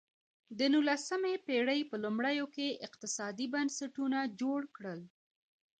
د 0.57 0.59
نولسمې 0.73 1.33
پېړۍ 1.47 1.81
په 1.89 1.95
لومړیو 2.03 2.45
کې 2.55 2.79
اقتصادي 2.87 3.45
بنسټونه 3.53 4.19
جوړ 4.41 4.59
کړل. 4.75 4.99